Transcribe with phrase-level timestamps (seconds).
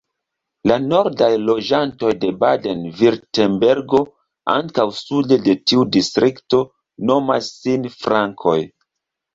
[0.69, 4.01] La nordaj loĝantoj de Baden-Virtembergo
[4.57, 6.67] ankaŭ sude de tiu distrikto
[7.13, 8.61] nomas sin Frankoj.